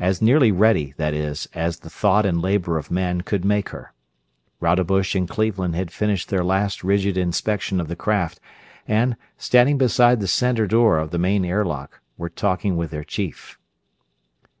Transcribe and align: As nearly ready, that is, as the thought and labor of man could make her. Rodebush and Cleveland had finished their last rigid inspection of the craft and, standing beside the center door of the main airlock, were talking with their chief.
As 0.00 0.20
nearly 0.20 0.50
ready, 0.50 0.94
that 0.96 1.14
is, 1.14 1.48
as 1.54 1.78
the 1.78 1.90
thought 1.90 2.26
and 2.26 2.42
labor 2.42 2.76
of 2.76 2.90
man 2.90 3.20
could 3.20 3.44
make 3.44 3.68
her. 3.68 3.92
Rodebush 4.58 5.14
and 5.14 5.28
Cleveland 5.28 5.76
had 5.76 5.92
finished 5.92 6.28
their 6.28 6.42
last 6.42 6.82
rigid 6.82 7.16
inspection 7.16 7.80
of 7.80 7.86
the 7.86 7.94
craft 7.94 8.40
and, 8.88 9.14
standing 9.38 9.78
beside 9.78 10.18
the 10.18 10.26
center 10.26 10.66
door 10.66 10.98
of 10.98 11.12
the 11.12 11.18
main 11.18 11.44
airlock, 11.44 12.00
were 12.18 12.28
talking 12.28 12.76
with 12.76 12.90
their 12.90 13.04
chief. 13.04 13.60